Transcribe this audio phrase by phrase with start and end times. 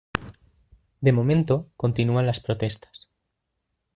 [0.99, 3.07] De momento, continúan las protestas.